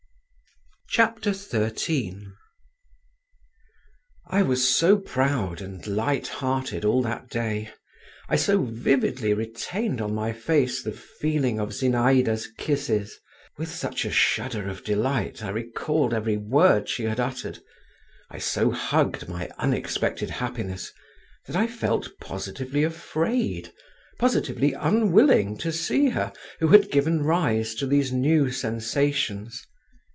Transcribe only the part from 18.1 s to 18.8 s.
I so